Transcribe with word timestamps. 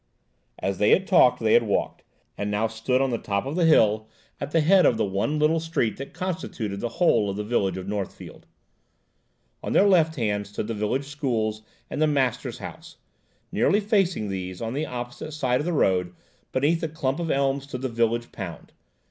As 0.57 0.79
they 0.79 0.89
had 0.89 1.05
talked 1.05 1.39
they 1.39 1.53
had 1.53 1.61
walked, 1.61 2.01
and 2.35 2.49
now 2.49 2.65
stood 2.65 3.01
on 3.01 3.11
the 3.11 3.19
top 3.19 3.45
of 3.45 3.55
the 3.55 3.65
hill 3.67 4.07
at 4.39 4.49
the 4.49 4.61
head 4.61 4.83
of 4.83 4.97
the 4.97 5.05
one 5.05 5.37
little 5.37 5.59
street 5.59 5.97
that 5.97 6.11
constituted 6.11 6.79
the 6.79 6.89
whole 6.97 7.29
of 7.29 7.37
the 7.37 7.43
village 7.43 7.77
of 7.77 7.87
Northfield. 7.87 8.47
On 9.61 9.73
their 9.73 9.85
left 9.87 10.15
hand 10.15 10.47
stood 10.47 10.65
the 10.65 10.73
village 10.73 11.05
schools 11.09 11.61
and 11.87 12.01
the 12.01 12.07
master's 12.07 12.57
house; 12.57 12.97
nearly 13.51 13.79
facing 13.79 14.29
these, 14.29 14.59
on 14.59 14.73
the 14.73 14.87
opposite 14.87 15.33
side 15.33 15.59
of 15.59 15.67
the 15.67 15.71
road, 15.71 16.15
beneath 16.51 16.81
a 16.81 16.89
clump 16.89 17.19
of 17.19 17.29
elms, 17.29 17.65
stood 17.65 17.83
the 17.83 17.87
village 17.87 18.31
pound. 18.31 18.73